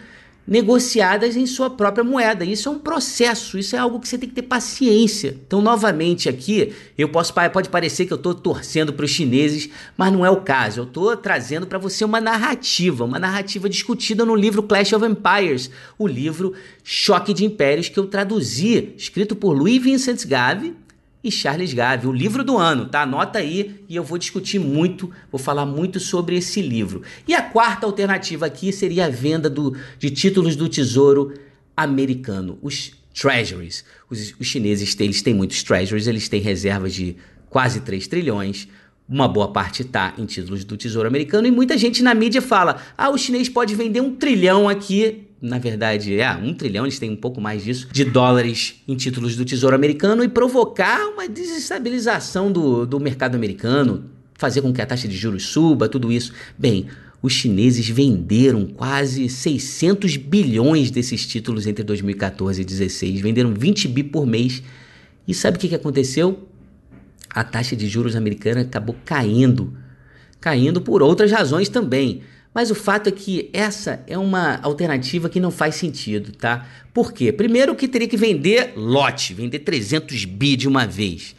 negociadas 0.46 1.38
em 1.38 1.46
sua 1.46 1.70
própria 1.70 2.04
moeda. 2.04 2.44
Isso 2.44 2.68
é 2.68 2.72
um 2.74 2.80
processo, 2.80 3.58
isso 3.58 3.78
é 3.78 3.80
algo 3.80 3.98
que 3.98 4.08
você 4.08 4.18
tem 4.18 4.28
que 4.28 4.36
ter 4.36 4.42
paciência. 4.42 5.38
Então, 5.48 5.62
novamente 5.62 6.28
aqui, 6.28 6.74
eu 6.98 7.08
posso 7.08 7.34
pode 7.34 7.70
parecer 7.70 8.06
que 8.06 8.12
eu 8.12 8.18
estou 8.18 8.34
torcendo 8.36 8.92
para 8.92 9.06
os 9.06 9.12
chineses, 9.12 9.70
mas 9.98 10.12
não 10.12 10.26
é 10.26 10.30
o 10.30 10.42
caso. 10.42 10.82
Eu 10.82 10.84
estou 10.84 11.16
trazendo 11.16 11.66
para 11.66 11.80
você 11.80 12.04
uma 12.04 12.20
narrativa, 12.20 13.06
uma 13.06 13.20
narrativa 13.20 13.70
discutida 13.70 14.26
no 14.26 14.36
livro 14.36 14.64
Clash 14.64 14.92
of 14.92 15.06
Empires, 15.06 15.72
o 15.98 16.06
livro 16.06 16.54
Choque 16.84 17.34
de 17.34 17.46
Impérios 17.46 17.88
que 17.88 17.98
eu 17.98 18.08
traduzi, 18.08 18.94
escrito 18.98 19.38
por 19.38 19.54
Louis 19.54 19.82
Vincent 19.82 20.26
Gave 20.26 20.83
e 21.24 21.32
Charles 21.32 21.74
Gave, 21.74 22.06
o 22.06 22.12
livro 22.12 22.44
do 22.44 22.58
ano, 22.58 22.86
tá? 22.86 23.04
Anota 23.04 23.40
aí 23.40 23.84
e 23.88 23.96
eu 23.96 24.04
vou 24.04 24.18
discutir 24.18 24.60
muito, 24.60 25.10
vou 25.32 25.40
falar 25.40 25.66
muito 25.66 26.00
sobre 26.00 26.36
esse 26.36 26.62
livro. 26.62 27.02
E 27.26 27.34
a 27.34 27.42
quarta 27.42 27.86
alternativa 27.86 28.46
aqui 28.46 28.74
seria 28.74 29.06
a 29.06 29.10
venda 29.10 29.50
do, 29.50 29.76
de 29.98 30.10
títulos 30.12 30.56
do 30.56 30.68
Tesouro 30.68 31.34
americano, 31.78 32.60
os 32.62 32.92
treasuries. 33.14 33.86
Os, 34.10 34.34
os 34.38 34.48
chineses 34.48 34.94
têm, 34.96 35.06
eles 35.06 35.22
têm 35.22 35.34
muitos 35.34 35.64
treasuries, 35.64 36.08
eles 36.08 36.28
têm 36.28 36.42
reservas 36.42 36.94
de 36.94 37.16
quase 37.50 37.80
3 37.80 38.06
trilhões. 38.08 38.68
Uma 39.08 39.28
boa 39.28 39.52
parte 39.52 39.82
está 39.82 40.14
em 40.18 40.26
títulos 40.26 40.66
do 40.66 40.76
Tesouro 40.76 41.08
Americano 41.08 41.48
e 41.48 41.52
muita 41.52 41.78
gente 41.78 42.04
na 42.04 42.14
mídia 42.14 42.42
fala: 42.42 42.82
ah, 42.98 43.10
o 43.10 43.18
chinês 43.18 43.48
pode 43.48 43.76
vender 43.76 44.02
um 44.02 44.16
trilhão 44.16 44.68
aqui 44.68 45.28
na 45.44 45.60
verdade, 45.60 46.18
é 46.18 46.32
um 46.32 46.54
trilhão, 46.54 46.86
eles 46.86 46.98
têm 46.98 47.12
um 47.12 47.18
pouco 47.18 47.42
mais 47.42 47.66
disso, 47.66 47.90
de 47.92 48.06
dólares 48.06 48.82
em 48.88 48.96
títulos 48.96 49.36
do 49.36 49.44
Tesouro 49.44 49.76
Americano 49.76 50.24
e 50.24 50.30
provocar 50.30 51.06
uma 51.10 51.28
desestabilização 51.28 52.50
do, 52.50 52.86
do 52.86 52.98
mercado 52.98 53.36
americano, 53.36 54.06
fazer 54.36 54.62
com 54.62 54.72
que 54.72 54.82
a 54.82 54.86
taxa 54.86 55.06
de 55.06 55.18
juros 55.18 55.48
suba, 55.48 55.90
tudo 55.90 56.14
isso. 56.14 56.32
Bem, 56.58 56.88
os 57.22 57.34
chineses 57.34 57.90
venderam 57.90 58.66
quase 58.66 59.28
600 59.28 60.16
bilhões 60.16 60.90
desses 60.90 61.28
títulos 61.28 61.68
entre 61.68 61.84
2014 61.84 62.62
e 62.62 62.64
2016, 62.64 63.20
venderam 63.20 63.54
20 63.54 63.90
bi 63.90 64.02
por 64.02 64.26
mês. 64.26 64.64
E 65.28 65.34
sabe 65.34 65.58
o 65.58 65.60
que 65.60 65.76
aconteceu? 65.76 66.48
A 67.30 67.44
taxa 67.44 67.76
de 67.76 67.90
juros 67.90 68.16
americana 68.16 68.62
acabou 68.62 68.96
caindo, 69.04 69.74
caindo 70.40 70.80
por 70.80 71.04
outras 71.04 71.34
razões 71.34 71.68
também. 71.68 72.22
Mas 72.54 72.70
o 72.70 72.76
fato 72.76 73.08
é 73.08 73.12
que 73.12 73.50
essa 73.52 74.04
é 74.06 74.18
uma 74.18 74.60
alternativa 74.62 75.30
que 75.30 75.40
não 75.40 75.50
faz 75.50 75.76
sentido, 75.76 76.32
tá? 76.32 76.68
Por 76.94 77.12
quê? 77.12 77.32
Primeiro 77.32 77.76
que 77.76 77.88
teria 77.88 78.08
que 78.08 78.18
vender 78.18 78.74
lote, 78.76 79.34
vender 79.34 79.60
300 79.60 80.26
bi 80.26 80.56
de 80.56 80.68
uma 80.68 80.86
vez. 80.86 81.36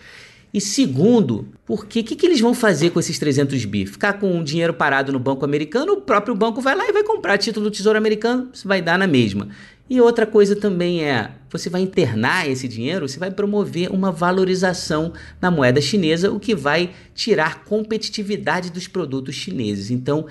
E 0.53 0.61
segundo, 0.61 1.49
porque 1.67 2.01
o 2.01 2.05
que, 2.05 2.15
que 2.15 2.27
eles 2.27 2.41
vão 2.41 2.55
fazer 2.55 2.91
com 2.91 3.01
esses 3.01 3.19
300 3.19 3.65
bi? 3.65 3.87
Ficar 3.87 4.15
com 4.15 4.39
o 4.39 4.45
dinheiro 4.45 4.73
parado 4.73 5.13
no 5.13 5.19
banco 5.19 5.45
americano, 5.45 5.95
o 5.95 6.01
próprio 6.01 6.35
banco 6.35 6.61
vai 6.61 6.77
lá 6.77 6.89
e 6.89 6.93
vai 6.93 7.03
comprar 7.03 7.39
título 7.39 7.69
do 7.69 7.73
Tesouro 7.73 7.99
Americano, 7.99 8.51
isso 8.53 8.67
vai 8.69 8.81
dar 8.81 8.97
na 8.97 9.07
mesma. 9.07 9.49
E 9.91 10.01
outra 10.01 10.25
coisa 10.25 10.57
também 10.57 11.05
é, 11.05 11.33
você 11.51 11.69
vai 11.69 11.83
internar 11.83 12.49
esse 12.49 12.67
dinheiro, 12.69 13.07
você 13.07 13.19
vai 13.19 13.31
promover 13.31 13.91
uma 13.91 14.11
valorização 14.13 15.13
na 15.43 15.51
moeda 15.51 15.81
chinesa, 15.81 16.31
o 16.31 16.41
que 16.41 16.55
vai 16.55 16.91
tirar 17.15 17.65
competitividade 17.65 18.71
dos 18.71 18.89
produtos 18.89 19.35
chineses. 19.35 19.91
Então, 19.91 20.27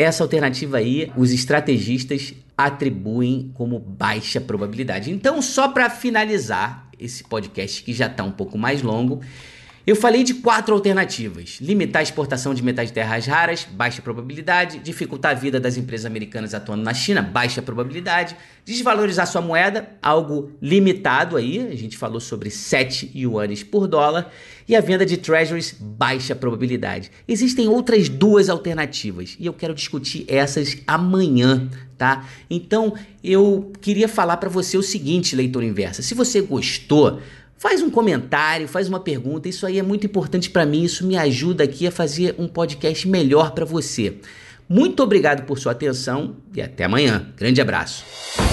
essa 0.00 0.24
alternativa 0.24 0.78
aí, 0.78 1.12
os 1.16 1.32
estrategistas 1.32 2.32
atribuem 2.56 3.50
como 3.54 3.78
baixa 3.78 4.40
probabilidade. 4.40 5.10
Então, 5.10 5.42
só 5.42 5.68
para 5.68 5.90
finalizar 5.90 6.88
esse 6.98 7.22
podcast 7.24 7.82
que 7.82 7.92
já 7.92 8.06
está 8.06 8.24
um 8.24 8.30
pouco 8.30 8.56
mais 8.56 8.82
longo, 8.82 9.20
eu 9.86 9.96
falei 9.96 10.22
de 10.22 10.34
quatro 10.34 10.74
alternativas: 10.74 11.58
limitar 11.60 12.00
a 12.00 12.02
exportação 12.02 12.54
de 12.54 12.62
metais 12.62 12.88
de 12.88 12.94
terras 12.94 13.26
raras, 13.26 13.66
baixa 13.70 14.02
probabilidade, 14.02 14.78
dificultar 14.78 15.32
a 15.32 15.34
vida 15.34 15.58
das 15.58 15.76
empresas 15.76 16.06
americanas 16.06 16.54
atuando 16.54 16.82
na 16.82 16.92
China, 16.92 17.22
baixa 17.22 17.62
probabilidade, 17.62 18.36
desvalorizar 18.64 19.26
sua 19.26 19.40
moeda, 19.40 19.88
algo 20.02 20.52
limitado 20.60 21.36
aí, 21.36 21.68
a 21.70 21.76
gente 21.76 21.96
falou 21.96 22.20
sobre 22.20 22.50
7 22.50 23.10
yuanes 23.14 23.62
por 23.62 23.88
dólar, 23.88 24.30
e 24.68 24.76
a 24.76 24.80
venda 24.80 25.04
de 25.04 25.16
treasuries, 25.16 25.74
baixa 25.80 26.34
probabilidade. 26.34 27.10
Existem 27.26 27.66
outras 27.66 28.08
duas 28.08 28.48
alternativas. 28.48 29.36
E 29.40 29.46
eu 29.46 29.52
quero 29.52 29.74
discutir 29.74 30.24
essas 30.28 30.76
amanhã, 30.86 31.68
tá? 31.98 32.24
Então, 32.48 32.94
eu 33.24 33.72
queria 33.80 34.06
falar 34.06 34.36
para 34.36 34.48
você 34.48 34.78
o 34.78 34.82
seguinte, 34.82 35.34
leitor 35.34 35.64
inversa, 35.64 36.02
se 36.02 36.14
você 36.14 36.40
gostou, 36.40 37.20
Faz 37.60 37.82
um 37.82 37.90
comentário, 37.90 38.66
faz 38.66 38.88
uma 38.88 38.98
pergunta, 38.98 39.46
isso 39.46 39.66
aí 39.66 39.78
é 39.78 39.82
muito 39.82 40.06
importante 40.06 40.48
para 40.48 40.64
mim, 40.64 40.82
isso 40.82 41.06
me 41.06 41.18
ajuda 41.18 41.62
aqui 41.62 41.86
a 41.86 41.92
fazer 41.92 42.34
um 42.38 42.48
podcast 42.48 43.06
melhor 43.06 43.50
para 43.50 43.66
você. 43.66 44.16
Muito 44.66 45.02
obrigado 45.02 45.44
por 45.44 45.58
sua 45.58 45.72
atenção 45.72 46.36
e 46.54 46.62
até 46.62 46.84
amanhã. 46.84 47.26
Grande 47.36 47.60
abraço. 47.60 48.49